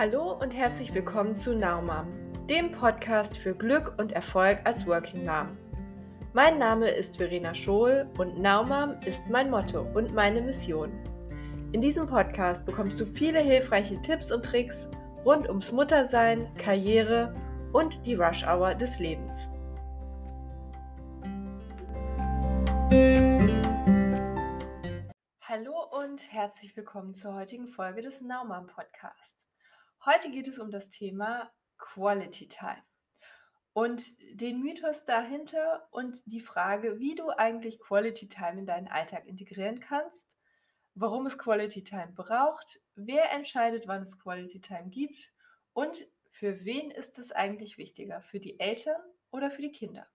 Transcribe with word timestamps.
Hallo 0.00 0.32
und 0.32 0.56
herzlich 0.56 0.94
willkommen 0.94 1.34
zu 1.34 1.54
Now 1.54 1.82
Mom, 1.82 2.06
dem 2.46 2.72
Podcast 2.72 3.36
für 3.36 3.54
Glück 3.54 3.96
und 3.98 4.12
Erfolg 4.12 4.58
als 4.64 4.86
Working 4.86 5.26
Mom. 5.26 5.58
Mein 6.32 6.58
Name 6.58 6.88
ist 6.88 7.18
Verena 7.18 7.54
Schohl 7.54 8.08
und 8.16 8.38
Now 8.38 8.64
Mom 8.64 8.96
ist 9.04 9.28
mein 9.28 9.50
Motto 9.50 9.82
und 9.92 10.14
meine 10.14 10.40
Mission. 10.40 10.90
In 11.72 11.82
diesem 11.82 12.06
Podcast 12.06 12.64
bekommst 12.64 12.98
du 12.98 13.04
viele 13.04 13.40
hilfreiche 13.40 14.00
Tipps 14.00 14.32
und 14.32 14.42
Tricks 14.42 14.88
rund 15.26 15.46
ums 15.46 15.70
Muttersein, 15.70 16.50
Karriere 16.56 17.34
und 17.74 18.06
die 18.06 18.14
Rush 18.14 18.42
Hour 18.42 18.74
des 18.74 19.00
Lebens. 19.00 19.50
Hallo 25.42 25.74
und 26.02 26.32
herzlich 26.32 26.74
willkommen 26.74 27.12
zur 27.12 27.34
heutigen 27.34 27.66
Folge 27.68 28.00
des 28.00 28.22
Now 28.22 28.46
Mom 28.46 28.66
Podcast. 28.66 29.49
Heute 30.06 30.30
geht 30.30 30.48
es 30.48 30.58
um 30.58 30.70
das 30.70 30.88
Thema 30.88 31.52
Quality 31.76 32.48
Time 32.48 32.82
und 33.74 34.02
den 34.40 34.62
Mythos 34.62 35.04
dahinter 35.04 35.86
und 35.90 36.22
die 36.24 36.40
Frage, 36.40 36.98
wie 36.98 37.14
du 37.14 37.28
eigentlich 37.28 37.78
Quality 37.80 38.26
Time 38.26 38.60
in 38.60 38.66
deinen 38.66 38.88
Alltag 38.88 39.26
integrieren 39.26 39.78
kannst, 39.78 40.38
warum 40.94 41.26
es 41.26 41.36
Quality 41.36 41.84
Time 41.84 42.12
braucht, 42.14 42.80
wer 42.94 43.30
entscheidet, 43.32 43.88
wann 43.88 44.00
es 44.00 44.18
Quality 44.18 44.62
Time 44.62 44.88
gibt 44.88 45.34
und 45.74 46.08
für 46.30 46.64
wen 46.64 46.90
ist 46.90 47.18
es 47.18 47.30
eigentlich 47.30 47.76
wichtiger, 47.76 48.22
für 48.22 48.40
die 48.40 48.58
Eltern 48.58 49.02
oder 49.30 49.50
für 49.50 49.60
die 49.60 49.72
Kinder. 49.72 50.06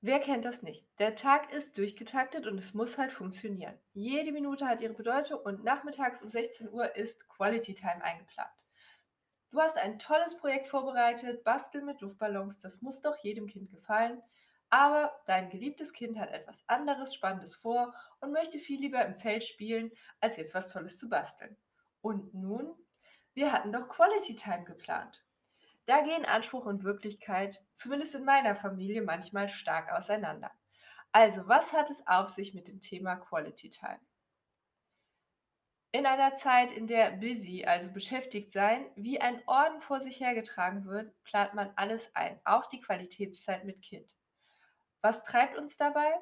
Wer 0.00 0.20
kennt 0.20 0.44
das 0.44 0.62
nicht? 0.62 0.86
Der 1.00 1.16
Tag 1.16 1.52
ist 1.52 1.76
durchgetaktet 1.76 2.46
und 2.46 2.56
es 2.56 2.72
muss 2.72 2.98
halt 2.98 3.10
funktionieren. 3.10 3.76
Jede 3.94 4.30
Minute 4.30 4.68
hat 4.68 4.80
ihre 4.80 4.94
Bedeutung 4.94 5.40
und 5.40 5.64
nachmittags 5.64 6.22
um 6.22 6.30
16 6.30 6.70
Uhr 6.70 6.94
ist 6.94 7.28
Quality 7.28 7.74
Time 7.74 8.04
eingeplant. 8.04 8.48
Du 9.50 9.60
hast 9.60 9.76
ein 9.76 9.98
tolles 9.98 10.36
Projekt 10.36 10.68
vorbereitet, 10.68 11.42
Basteln 11.42 11.84
mit 11.84 12.00
Luftballons, 12.00 12.60
das 12.60 12.80
muss 12.80 13.00
doch 13.00 13.16
jedem 13.24 13.48
Kind 13.48 13.70
gefallen. 13.70 14.22
Aber 14.70 15.18
dein 15.26 15.50
geliebtes 15.50 15.92
Kind 15.92 16.16
hat 16.18 16.30
etwas 16.30 16.62
anderes, 16.68 17.12
Spannendes 17.12 17.56
vor 17.56 17.92
und 18.20 18.30
möchte 18.30 18.58
viel 18.58 18.80
lieber 18.80 19.04
im 19.04 19.14
Zelt 19.14 19.42
spielen, 19.42 19.90
als 20.20 20.36
jetzt 20.36 20.54
was 20.54 20.72
Tolles 20.72 20.96
zu 20.96 21.08
basteln. 21.08 21.56
Und 22.02 22.34
nun? 22.34 22.72
Wir 23.34 23.52
hatten 23.52 23.72
doch 23.72 23.88
Quality 23.88 24.36
Time 24.36 24.62
geplant. 24.62 25.24
Da 25.88 26.02
gehen 26.02 26.26
Anspruch 26.26 26.66
und 26.66 26.84
Wirklichkeit, 26.84 27.62
zumindest 27.74 28.14
in 28.14 28.26
meiner 28.26 28.54
Familie, 28.54 29.00
manchmal 29.00 29.48
stark 29.48 29.90
auseinander. 29.90 30.50
Also, 31.12 31.48
was 31.48 31.72
hat 31.72 31.88
es 31.88 32.06
auf 32.06 32.28
sich 32.28 32.52
mit 32.52 32.68
dem 32.68 32.82
Thema 32.82 33.16
Quality 33.16 33.70
Time? 33.70 33.98
In 35.92 36.04
einer 36.04 36.34
Zeit, 36.34 36.72
in 36.72 36.88
der 36.88 37.12
busy, 37.12 37.64
also 37.64 37.90
beschäftigt 37.90 38.52
sein, 38.52 38.84
wie 38.96 39.22
ein 39.22 39.40
Orden 39.46 39.80
vor 39.80 40.02
sich 40.02 40.20
hergetragen 40.20 40.84
wird, 40.84 41.10
plant 41.24 41.54
man 41.54 41.72
alles 41.76 42.14
ein, 42.14 42.38
auch 42.44 42.66
die 42.66 42.82
Qualitätszeit 42.82 43.64
mit 43.64 43.80
Kind. 43.80 44.14
Was 45.00 45.24
treibt 45.24 45.56
uns 45.56 45.78
dabei? 45.78 46.12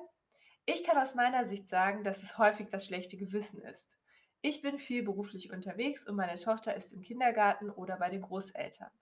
Ich 0.64 0.84
kann 0.84 0.97
aus 0.97 1.17
meiner 1.17 1.44
Sicht 1.44 1.69
sagen, 1.69 2.05
dass 2.05 2.22
es 2.22 2.39
häufig 2.39 2.69
das 2.69 2.87
schlechte 2.87 3.17
Gewissen 3.17 3.61
ist. 3.62 3.98
Ich 4.42 4.62
bin 4.62 4.78
viel 4.78 5.03
beruflich 5.03 5.50
unterwegs 5.50 6.06
und 6.06 6.14
meine 6.14 6.39
Tochter 6.39 6.77
ist 6.77 6.92
im 6.92 7.00
Kindergarten 7.00 7.69
oder 7.69 7.97
bei 7.97 8.11
den 8.11 8.22
Großeltern. 8.22 8.92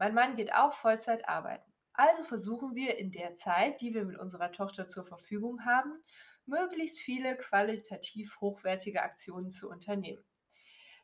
Mein 0.00 0.14
Mann 0.14 0.34
geht 0.34 0.54
auch 0.54 0.72
Vollzeit 0.72 1.28
arbeiten. 1.28 1.70
Also 1.92 2.24
versuchen 2.24 2.74
wir 2.74 2.96
in 2.96 3.10
der 3.10 3.34
Zeit, 3.34 3.82
die 3.82 3.92
wir 3.92 4.06
mit 4.06 4.18
unserer 4.18 4.50
Tochter 4.50 4.88
zur 4.88 5.04
Verfügung 5.04 5.66
haben, 5.66 5.92
möglichst 6.46 6.98
viele 6.98 7.36
qualitativ 7.36 8.40
hochwertige 8.40 9.02
Aktionen 9.02 9.50
zu 9.50 9.68
unternehmen. 9.68 10.24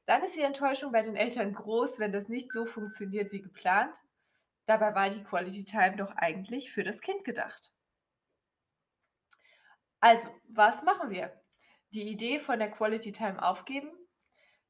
Dann 0.06 0.22
ist 0.24 0.34
die 0.34 0.40
Enttäuschung 0.40 0.92
bei 0.92 1.02
den 1.02 1.14
Eltern 1.14 1.52
groß, 1.52 1.98
wenn 1.98 2.10
das 2.10 2.30
nicht 2.30 2.50
so 2.50 2.64
funktioniert 2.64 3.32
wie 3.32 3.42
geplant. 3.42 3.98
Dabei 4.64 4.94
war 4.94 5.10
die 5.10 5.22
Quality 5.22 5.64
Time 5.64 5.96
doch 5.96 6.16
eigentlich 6.16 6.72
für 6.72 6.82
das 6.82 7.02
Kind 7.02 7.22
gedacht. 7.22 7.74
Also, 10.00 10.26
was 10.48 10.82
machen 10.82 11.10
wir? 11.10 11.38
Die 11.92 12.08
Idee 12.08 12.38
von 12.38 12.58
der 12.58 12.70
Quality 12.70 13.12
Time 13.12 13.42
aufgeben? 13.42 13.90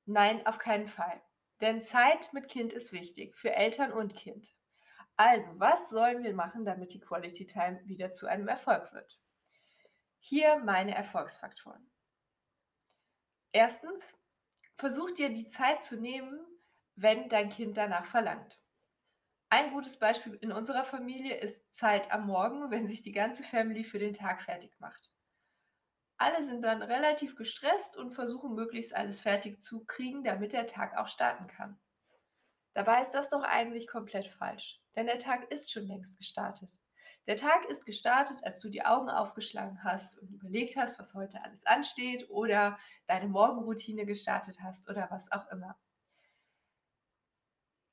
Nein, 0.05 0.45
auf 0.49 0.59
keinen 0.59 0.89
Fall. 0.89 1.23
Denn 1.61 1.83
Zeit 1.83 2.33
mit 2.33 2.49
Kind 2.49 2.73
ist 2.73 2.93
wichtig, 2.93 3.37
für 3.37 3.53
Eltern 3.53 3.93
und 3.93 4.15
Kind. 4.15 4.55
Also, 5.17 5.59
was 5.59 5.89
sollen 5.89 6.23
wir 6.23 6.35
machen, 6.35 6.65
damit 6.65 6.93
die 6.93 7.01
Quality 7.01 7.47
Time 7.47 7.81
wieder 7.85 8.13
zu 8.13 8.27
einem 8.27 8.49
Erfolg 8.49 8.93
wird? 8.93 9.19
Hier 10.19 10.59
meine 10.59 10.95
Erfolgsfaktoren. 10.95 11.91
Erstens, 13.53 14.15
versuch 14.75 15.13
dir 15.13 15.31
die 15.31 15.49
Zeit 15.49 15.83
zu 15.83 15.99
nehmen, 15.99 16.39
wenn 16.95 17.31
dein 17.31 17.49
Kind 17.49 17.79
danach 17.79 18.05
verlangt. 18.05 18.61
Ein 19.49 19.71
gutes 19.73 19.99
Beispiel 19.99 20.35
in 20.43 20.53
unserer 20.53 20.85
Familie 20.85 21.37
ist 21.39 21.73
Zeit 21.75 22.11
am 22.11 22.27
Morgen, 22.27 22.71
wenn 22.71 22.89
sich 22.89 23.01
die 23.01 23.13
ganze 23.13 23.45
Family 23.45 23.85
für 23.85 23.99
den 23.99 24.13
Tag 24.13 24.43
fertig 24.43 24.79
macht. 24.81 25.16
Alle 26.19 26.43
sind 26.43 26.63
dann 26.63 26.83
relativ 26.83 27.37
gestresst 27.37 27.97
und 27.97 28.13
versuchen 28.13 28.55
möglichst 28.55 28.95
alles 28.95 29.21
fertig 29.21 29.61
zu 29.61 29.85
kriegen, 29.85 30.25
damit 30.25 30.53
der 30.53 30.67
Tag 30.67 30.97
auch 30.97 31.09
starten 31.09 31.47
kann. 31.47 31.79
Dabei 32.73 33.03
ist 33.03 33.13
das 33.13 33.29
doch 33.31 33.43
eigentlich 33.43 33.87
komplett 33.87 34.27
falsch, 34.27 34.81
denn 34.95 35.07
der 35.07 35.19
Tag 35.19 35.51
ist 35.51 35.73
schon 35.73 35.87
längst 35.87 36.19
gestartet. 36.19 36.71
Der 37.27 37.37
Tag 37.37 37.65
ist 37.65 37.85
gestartet, 37.85 38.39
als 38.45 38.61
du 38.61 38.69
die 38.69 38.85
Augen 38.85 39.11
aufgeschlagen 39.11 39.83
hast 39.83 40.17
und 40.19 40.31
überlegt 40.31 40.77
hast, 40.77 40.99
was 40.99 41.15
heute 41.15 41.43
alles 41.43 41.67
ansteht 41.67 42.31
oder 42.31 42.79
deine 43.07 43.29
Morgenroutine 43.29 44.07
gestartet 44.07 44.59
hast 44.63 44.89
oder 44.89 45.09
was 45.11 45.33
auch 45.33 45.51
immer. 45.51 45.77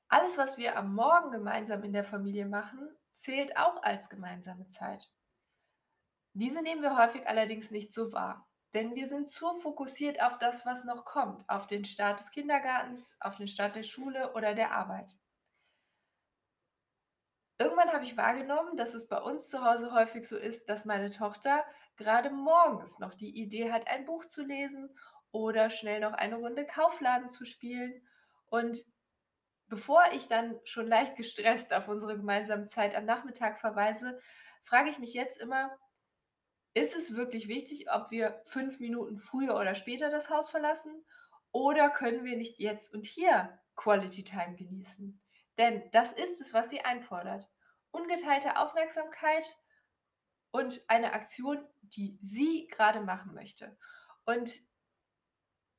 Alles, 0.08 0.38
was 0.38 0.56
wir 0.56 0.76
am 0.78 0.94
Morgen 0.94 1.32
gemeinsam 1.32 1.82
in 1.82 1.92
der 1.92 2.04
Familie 2.04 2.46
machen, 2.46 2.88
zählt 3.12 3.56
auch 3.56 3.82
als 3.82 4.08
gemeinsame 4.08 4.68
Zeit. 4.68 5.10
Diese 6.36 6.62
nehmen 6.62 6.82
wir 6.82 6.98
häufig 6.98 7.28
allerdings 7.28 7.70
nicht 7.70 7.92
so 7.92 8.12
wahr, 8.12 8.48
denn 8.74 8.96
wir 8.96 9.06
sind 9.06 9.30
zu 9.30 9.54
fokussiert 9.54 10.20
auf 10.20 10.36
das, 10.38 10.66
was 10.66 10.84
noch 10.84 11.04
kommt, 11.04 11.48
auf 11.48 11.68
den 11.68 11.84
Start 11.84 12.18
des 12.18 12.32
Kindergartens, 12.32 13.16
auf 13.20 13.36
den 13.36 13.46
Start 13.46 13.76
der 13.76 13.84
Schule 13.84 14.32
oder 14.34 14.52
der 14.52 14.72
Arbeit. 14.72 15.12
Irgendwann 17.56 17.92
habe 17.92 18.02
ich 18.02 18.16
wahrgenommen, 18.16 18.76
dass 18.76 18.94
es 18.94 19.06
bei 19.06 19.18
uns 19.18 19.48
zu 19.48 19.64
Hause 19.64 19.92
häufig 19.92 20.26
so 20.26 20.36
ist, 20.36 20.68
dass 20.68 20.84
meine 20.84 21.12
Tochter 21.12 21.64
gerade 21.96 22.30
morgens 22.30 22.98
noch 22.98 23.14
die 23.14 23.40
Idee 23.40 23.70
hat, 23.70 23.86
ein 23.86 24.04
Buch 24.04 24.24
zu 24.24 24.42
lesen 24.42 24.98
oder 25.30 25.70
schnell 25.70 26.00
noch 26.00 26.14
eine 26.14 26.34
Runde 26.34 26.66
Kaufladen 26.66 27.28
zu 27.28 27.44
spielen. 27.44 28.02
Und 28.46 28.84
bevor 29.68 30.02
ich 30.12 30.26
dann 30.26 30.58
schon 30.64 30.88
leicht 30.88 31.14
gestresst 31.14 31.72
auf 31.72 31.86
unsere 31.86 32.16
gemeinsame 32.16 32.66
Zeit 32.66 32.96
am 32.96 33.04
Nachmittag 33.04 33.60
verweise, 33.60 34.20
frage 34.64 34.90
ich 34.90 34.98
mich 34.98 35.14
jetzt 35.14 35.40
immer, 35.40 35.78
ist 36.74 36.94
es 36.96 37.14
wirklich 37.14 37.48
wichtig, 37.48 37.90
ob 37.90 38.10
wir 38.10 38.42
fünf 38.44 38.80
Minuten 38.80 39.16
früher 39.16 39.54
oder 39.56 39.74
später 39.74 40.10
das 40.10 40.28
Haus 40.28 40.50
verlassen? 40.50 41.04
Oder 41.52 41.88
können 41.88 42.24
wir 42.24 42.36
nicht 42.36 42.58
jetzt 42.58 42.92
und 42.92 43.06
hier 43.06 43.58
Quality 43.76 44.24
Time 44.24 44.56
genießen? 44.56 45.20
Denn 45.56 45.88
das 45.92 46.12
ist 46.12 46.40
es, 46.40 46.52
was 46.52 46.70
sie 46.70 46.80
einfordert. 46.80 47.48
Ungeteilte 47.92 48.58
Aufmerksamkeit 48.58 49.56
und 50.50 50.82
eine 50.88 51.12
Aktion, 51.12 51.64
die 51.82 52.18
sie 52.20 52.66
gerade 52.66 53.00
machen 53.00 53.34
möchte. 53.34 53.76
Und 54.24 54.60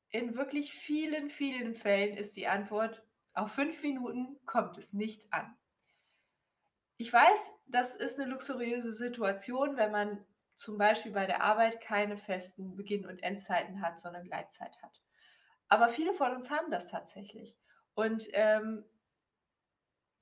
in 0.10 0.36
wirklich 0.36 0.74
vielen, 0.74 1.30
vielen 1.30 1.76
Fällen 1.76 2.16
ist 2.16 2.38
die 2.38 2.48
Antwort, 2.48 3.06
auf 3.34 3.52
fünf 3.52 3.84
Minuten 3.84 4.40
kommt 4.46 4.78
es 4.78 4.94
nicht 4.94 5.32
an. 5.34 5.58
Ich 6.96 7.12
weiß, 7.12 7.52
das 7.66 7.96
ist 7.96 8.18
eine 8.18 8.32
luxuriöse 8.32 8.94
Situation, 8.94 9.76
wenn 9.76 9.92
man 9.92 10.26
zum 10.56 10.78
Beispiel 10.78 11.12
bei 11.12 11.26
der 11.26 11.42
Arbeit 11.42 11.82
keine 11.82 12.18
festen 12.18 12.76
Beginn- 12.76 13.06
und 13.06 13.22
Endzeiten 13.24 13.82
hat, 13.82 14.00
sondern 14.00 14.24
Gleitzeit 14.24 14.76
hat. 14.82 15.02
Aber 15.68 15.90
viele 15.90 16.14
von 16.14 16.34
uns 16.34 16.50
haben 16.50 16.72
das 16.72 16.88
tatsächlich. 16.90 17.58
Und 17.94 18.28
ähm, 18.34 18.86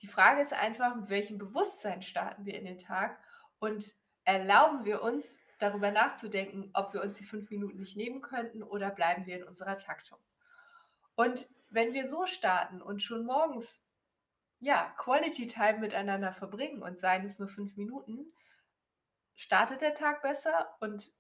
die 0.02 0.08
Frage 0.08 0.42
ist 0.42 0.54
einfach, 0.54 0.96
mit 0.96 1.10
welchem 1.10 1.38
Bewusstsein 1.38 2.02
starten 2.02 2.46
wir 2.46 2.56
in 2.56 2.66
den 2.66 2.80
Tag 2.80 3.18
und 3.60 3.94
erlauben 4.24 4.86
wir 4.86 5.02
uns, 5.02 5.40
darüber 5.60 5.92
nachzudenken, 5.92 6.70
ob 6.74 6.94
wir 6.94 7.02
uns 7.02 7.16
die 7.16 7.24
fünf 7.24 7.50
Minuten 7.50 7.80
nicht 7.80 7.96
nehmen 7.96 8.22
könnten 8.22 8.64
oder 8.64 8.90
bleiben 8.90 9.26
wir 9.26 9.38
in 9.38 9.44
unserer 9.44 9.78
Taktung. 9.78 10.20
Und 11.16 11.48
wenn 11.70 11.94
wir 11.94 12.06
so 12.06 12.26
starten 12.26 12.82
und 12.82 13.02
schon 13.02 13.26
morgens 13.26 13.86
ja, 14.60 14.94
Quality 14.98 15.48
Time 15.48 15.80
miteinander 15.80 16.32
verbringen 16.32 16.82
und 16.82 16.98
seien 16.98 17.26
es 17.26 17.40
nur 17.40 17.50
fünf 17.50 17.76
Minuten, 17.76 18.32
startet 19.36 19.82
der 19.82 19.94
Tag 19.94 20.22
besser 20.22 20.76
und 20.80 21.12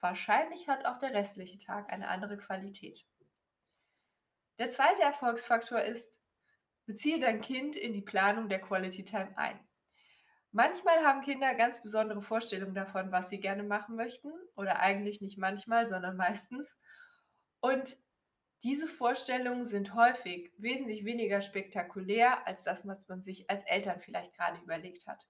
wahrscheinlich 0.00 0.68
hat 0.68 0.84
auch 0.86 0.98
der 0.98 1.14
restliche 1.14 1.58
Tag 1.58 1.92
eine 1.92 2.08
andere 2.08 2.36
Qualität. 2.38 3.06
Der 4.58 4.68
zweite 4.68 5.00
Erfolgsfaktor 5.00 5.80
ist, 5.80 6.20
beziehe 6.86 7.20
dein 7.20 7.40
Kind 7.40 7.76
in 7.76 7.92
die 7.94 8.02
Planung 8.02 8.48
der 8.48 8.60
Quality 8.60 9.04
Time 9.04 9.32
ein. 9.36 9.58
Manchmal 10.52 11.04
haben 11.04 11.22
Kinder 11.22 11.54
ganz 11.54 11.82
besondere 11.82 12.22
Vorstellungen 12.22 12.74
davon, 12.74 13.12
was 13.12 13.30
sie 13.30 13.40
gerne 13.40 13.62
machen 13.62 13.96
möchten, 13.96 14.32
oder 14.56 14.80
eigentlich 14.80 15.20
nicht 15.20 15.38
manchmal, 15.38 15.86
sondern 15.88 16.16
meistens. 16.16 16.78
Und 17.60 17.98
Diese 18.62 18.86
Vorstellungen 18.86 19.64
sind 19.64 19.94
häufig 19.94 20.52
wesentlich 20.58 21.06
weniger 21.06 21.40
spektakulär 21.40 22.46
als 22.46 22.64
das, 22.64 22.86
was 22.86 23.08
man 23.08 23.22
sich 23.22 23.48
als 23.48 23.62
Eltern 23.62 24.00
vielleicht 24.00 24.34
gerade 24.34 24.60
überlegt 24.60 25.06
hat. 25.06 25.26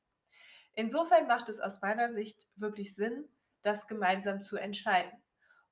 Insofern 0.76 1.26
macht 1.26 1.48
es 1.48 1.58
aus 1.58 1.80
meiner 1.80 2.10
Sicht 2.10 2.46
wirklich 2.54 2.94
Sinn, 2.94 3.26
das 3.62 3.88
gemeinsam 3.88 4.42
zu 4.42 4.58
entscheiden. 4.58 5.10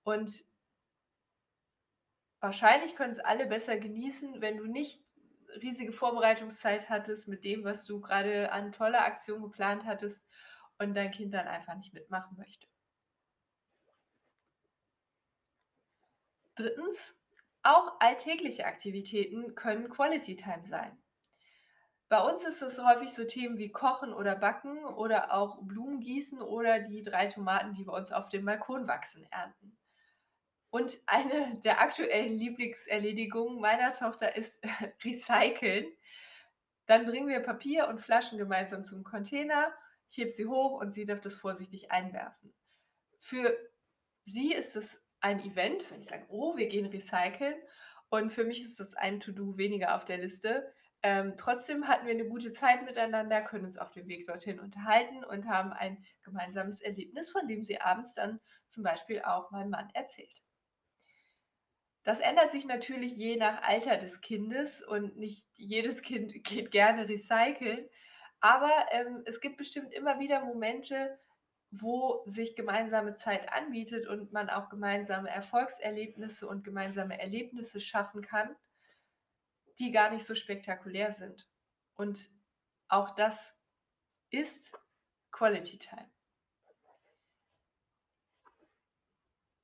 Und 0.03 0.45
wahrscheinlich 2.41 2.97
können 2.97 3.13
es 3.13 3.21
alle 3.21 3.47
besser 3.47 3.77
genießen, 3.77 4.41
wenn 4.41 4.57
du 4.57 4.65
nicht 4.65 5.05
riesige 5.63 5.93
Vorbereitungszeit 5.93 6.89
hattest 6.89 7.29
mit 7.29 7.45
dem, 7.45 7.65
was 7.65 7.85
du 7.85 8.01
gerade 8.01 8.51
an 8.51 8.73
toller 8.73 9.05
Aktion 9.05 9.43
geplant 9.43 9.85
hattest 9.85 10.27
und 10.79 10.95
dein 10.95 11.11
Kind 11.11 11.35
dann 11.35 11.47
einfach 11.47 11.77
nicht 11.77 11.93
mitmachen 11.93 12.39
möchte. 12.39 12.67
Drittens, 16.55 17.21
auch 17.63 18.01
alltägliche 18.01 18.65
Aktivitäten 18.65 19.55
können 19.55 19.91
Quality 19.91 20.37
Time 20.37 20.65
sein. 20.65 20.97
Bei 22.15 22.21
uns 22.21 22.45
ist 22.45 22.63
es 22.63 22.79
häufig 22.79 23.13
so 23.13 23.25
Themen 23.25 23.59
wie 23.59 23.73
Kochen 23.73 24.13
oder 24.15 24.37
Backen 24.37 24.85
oder 24.85 25.35
auch 25.35 25.59
Blumen 25.63 25.99
gießen 25.99 26.41
oder 26.41 26.79
die 26.79 27.03
drei 27.03 27.27
Tomaten, 27.27 27.75
die 27.75 27.83
bei 27.83 27.93
uns 27.93 28.13
auf 28.13 28.29
dem 28.29 28.45
Balkon 28.45 28.87
wachsen, 28.87 29.27
ernten. 29.33 29.77
Und 30.71 31.01
eine 31.07 31.59
der 31.65 31.81
aktuellen 31.81 32.39
Lieblingserledigungen 32.39 33.61
meiner 33.61 33.91
Tochter 33.91 34.37
ist 34.37 34.63
Recyceln. 35.05 35.87
Dann 36.87 37.05
bringen 37.05 37.27
wir 37.27 37.41
Papier 37.41 37.89
und 37.89 37.99
Flaschen 37.99 38.39
gemeinsam 38.39 38.85
zum 38.85 39.03
Container, 39.03 39.75
ich 40.09 40.17
hebe 40.19 40.31
sie 40.31 40.47
hoch 40.47 40.81
und 40.81 40.93
sie 40.95 41.07
darf 41.07 41.21
das 41.21 41.35
vorsichtig 41.35 41.91
einwerfen. 41.91 42.55
Für 43.19 43.59
sie 44.25 44.55
ist 44.55 44.77
es 44.77 45.05
ein 45.21 45.41
Event, 45.41 45.91
wenn 45.91 45.99
ich 45.99 46.07
sage: 46.07 46.27
„Oh, 46.29 46.57
wir 46.57 46.69
gehen 46.69 46.87
recyceln.“ 46.87 47.57
Und 48.09 48.33
für 48.33 48.45
mich 48.45 48.63
ist 48.63 48.79
das 48.79 48.95
ein 48.95 49.19
To-do 49.19 49.59
weniger 49.59 49.97
auf 49.97 50.05
der 50.05 50.19
Liste. 50.19 50.73
Ähm, 51.05 51.35
trotzdem 51.39 51.87
hatten 51.87 52.07
wir 52.09 52.15
'ne 52.17 52.27
gute 52.29 52.53
Zeit 52.53 52.83
miteinander, 52.85 53.43
können 53.43 53.65
uns 53.67 53.79
auf 53.79 53.93
dem 53.93 54.09
Weg 54.09 54.27
dorthin 54.27 54.59
unterhalten 54.61 55.23
und 55.25 55.47
haben 55.49 55.73
ein 55.73 56.05
gemeinsames 56.25 56.81
Erlebnis, 56.81 57.31
von 57.31 57.47
dem 57.49 57.63
sie 57.65 57.81
abends 57.81 58.15
dann 58.15 58.41
zum 58.69 58.83
Beispiel 58.83 59.23
auch 59.23 59.53
meinem 59.53 59.71
Mann 59.71 59.91
erzählt. 59.95 60.43
Das 62.05 62.21
ändert 62.21 62.51
sich 62.51 62.67
natürlich 62.67 63.17
je 63.17 63.37
nach 63.37 63.63
Alter 63.63 63.97
des 63.97 64.21
Kindes 64.21 64.83
und 64.83 65.17
nicht 65.17 65.49
jedes 65.57 66.03
Kind 66.03 66.33
geht 66.45 66.71
gerne 66.71 67.09
recyceln. 67.09 67.89
Aber, 68.41 68.71
ähm, 68.93 69.23
es 69.27 69.41
gibt 69.41 69.57
bestimmt 69.57 69.93
immer 69.95 70.19
wieder 70.21 70.45
Momente, 70.45 71.19
wo 71.71 72.23
sich 72.27 72.57
gemeinsame 72.57 73.15
Zeit 73.15 73.53
anbietet 73.53 74.07
und 74.07 74.33
man 74.33 74.51
auch 74.51 74.69
gemeinsame 74.69 75.31
Erfolgserlebnisse 75.31 76.47
und 76.47 76.63
gemeinsame 76.65 77.19
Erlebnisse 77.21 77.81
schaffen 77.81 78.21
kann 78.23 78.55
die 79.79 79.93
gar 79.93 80.11
nicht 80.11 80.25
so 80.25 80.35
spektakulär 80.35 81.13
sind. 81.13 81.49
Und 81.95 82.31
auch 82.89 83.11
das 83.11 83.57
ist 84.31 84.73
Quality 85.33 85.79
Time. 85.79 86.11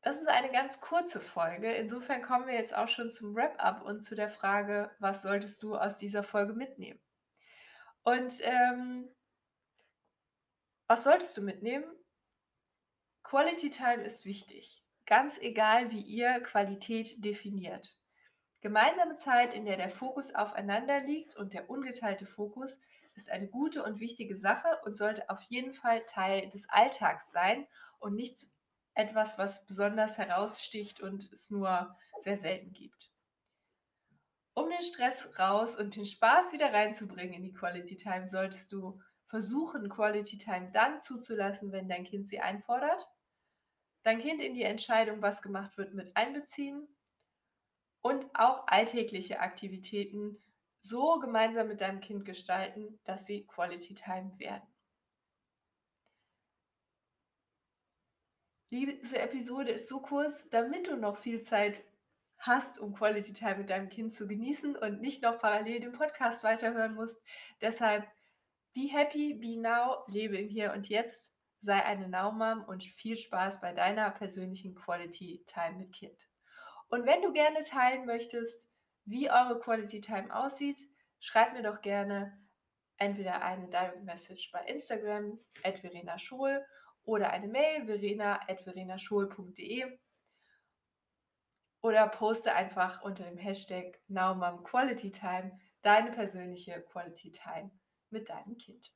Das 0.02 0.20
ist 0.20 0.28
eine 0.28 0.50
ganz 0.52 0.82
kurze 0.82 1.20
Folge. 1.20 1.72
Insofern 1.72 2.20
kommen 2.20 2.46
wir 2.46 2.52
jetzt 2.52 2.76
auch 2.76 2.88
schon 2.88 3.10
zum 3.10 3.34
Wrap-up 3.34 3.80
und 3.82 4.02
zu 4.02 4.14
der 4.14 4.28
Frage: 4.28 4.90
„Was 4.98 5.22
solltest 5.22 5.62
du 5.62 5.74
aus 5.74 5.96
dieser 5.96 6.22
Folge 6.22 6.52
mitnehmen?“ 6.52 7.00
Und, 8.04 8.40
ähm 8.42 9.10
was 10.88 11.04
solltest 11.04 11.36
du 11.36 11.42
mitnehmen? 11.42 11.84
Quality 13.22 13.70
Time 13.70 14.02
ist 14.02 14.24
wichtig, 14.24 14.82
ganz 15.06 15.38
egal, 15.38 15.90
wie 15.90 16.00
ihr 16.00 16.40
Qualität 16.40 17.24
definiert. 17.24 17.99
Gemeinsame 18.60 19.16
Zeit, 19.16 19.54
in 19.54 19.64
der 19.64 19.78
der 19.78 19.88
Fokus 19.88 20.34
aufeinander 20.34 21.00
liegt 21.00 21.34
und 21.36 21.54
der 21.54 21.70
ungeteilte 21.70 22.26
Fokus, 22.26 22.78
ist 23.14 23.30
eine 23.30 23.48
gute 23.48 23.82
und 23.82 24.00
wichtige 24.00 24.36
Sache 24.36 24.80
und 24.84 24.96
sollte 24.96 25.28
auf 25.30 25.40
jeden 25.42 25.72
Fall 25.72 26.04
Teil 26.06 26.48
des 26.48 26.68
Alltags 26.68 27.30
sein 27.30 27.66
und 27.98 28.14
nicht 28.14 28.46
etwas, 28.94 29.38
was 29.38 29.64
besonders 29.66 30.18
heraussticht 30.18 31.00
und 31.00 31.32
es 31.32 31.50
nur 31.50 31.96
sehr 32.18 32.36
selten 32.36 32.72
gibt. 32.72 33.10
Um 34.54 34.68
den 34.68 34.82
Stress 34.82 35.38
raus 35.38 35.76
und 35.76 35.96
den 35.96 36.04
Spaß 36.04 36.52
wieder 36.52 36.72
reinzubringen 36.72 37.34
in 37.34 37.42
die 37.42 37.52
Quality 37.52 37.96
Time, 37.96 38.28
solltest 38.28 38.72
du 38.72 39.00
versuchen, 39.26 39.88
Quality 39.88 40.36
Time 40.36 40.70
dann 40.72 40.98
zuzulassen, 40.98 41.72
wenn 41.72 41.88
dein 41.88 42.04
Kind 42.04 42.28
sie 42.28 42.40
einfordert, 42.40 43.08
dein 44.02 44.18
Kind 44.18 44.42
in 44.42 44.54
die 44.54 44.64
Entscheidung, 44.64 45.22
was 45.22 45.40
gemacht 45.40 45.78
wird, 45.78 45.94
mit 45.94 46.14
einbeziehen 46.16 46.88
und 48.02 48.26
auch 48.34 48.66
alltägliche 48.66 49.40
Aktivitäten 49.40 50.42
so 50.80 51.18
gemeinsam 51.18 51.68
mit 51.68 51.80
deinem 51.80 52.00
Kind 52.00 52.24
gestalten, 52.24 52.98
dass 53.04 53.26
sie 53.26 53.46
Quality 53.46 53.94
Time 53.94 54.38
werden. 54.38 54.66
Diese 58.70 59.18
Episode 59.18 59.72
ist 59.72 59.88
so 59.88 60.00
kurz, 60.00 60.48
damit 60.50 60.86
du 60.86 60.96
noch 60.96 61.18
viel 61.18 61.40
Zeit 61.40 61.82
hast, 62.38 62.78
um 62.78 62.94
Quality 62.94 63.32
Time 63.32 63.56
mit 63.56 63.70
deinem 63.70 63.88
Kind 63.88 64.14
zu 64.14 64.28
genießen 64.28 64.76
und 64.76 65.00
nicht 65.00 65.22
noch 65.22 65.38
parallel 65.40 65.80
den 65.80 65.92
Podcast 65.92 66.44
weiterhören 66.44 66.94
musst. 66.94 67.20
Deshalb 67.60 68.06
be 68.72 68.88
happy, 68.88 69.34
be 69.34 69.60
now, 69.60 70.04
lebe 70.06 70.36
im 70.38 70.48
Hier 70.48 70.72
und 70.72 70.88
Jetzt, 70.88 71.34
sei 71.58 71.84
eine 71.84 72.08
Now 72.08 72.32
Mom 72.32 72.64
und 72.64 72.84
viel 72.84 73.16
Spaß 73.16 73.60
bei 73.60 73.72
deiner 73.72 74.10
persönlichen 74.12 74.74
Quality 74.74 75.44
Time 75.46 75.76
mit 75.76 75.92
Kind. 75.92 76.29
Und 76.90 77.06
wenn 77.06 77.22
du 77.22 77.32
gerne 77.32 77.64
teilen 77.64 78.04
möchtest, 78.04 78.68
wie 79.04 79.30
eure 79.30 79.60
Quality 79.60 80.00
Time 80.00 80.34
aussieht, 80.34 80.80
schreib 81.20 81.52
mir 81.52 81.62
doch 81.62 81.80
gerne 81.80 82.36
entweder 82.96 83.42
eine 83.42 83.68
Direct 83.68 84.02
Message 84.04 84.50
bei 84.52 84.64
Instagram 84.66 85.38
@verena 85.62 86.18
Schohl 86.18 86.66
oder 87.04 87.30
eine 87.30 87.46
Mail 87.48 87.86
verena@verenaschol.de 87.86 89.98
oder 91.82 92.08
poste 92.08 92.54
einfach 92.54 93.00
unter 93.02 93.24
dem 93.24 93.38
Hashtag 93.38 93.98
NowMomQualityTime 94.08 95.58
deine 95.82 96.12
persönliche 96.12 96.82
Quality 96.82 97.32
Time 97.32 97.70
mit 98.10 98.28
deinem 98.28 98.58
Kind. 98.58 98.92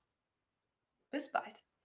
Bis 1.11 1.33
bald. 1.33 1.65